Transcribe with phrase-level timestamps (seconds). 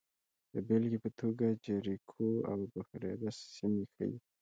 [0.53, 4.15] د بېلګې په توګه جریکو او ابوهریره سیمې ښيي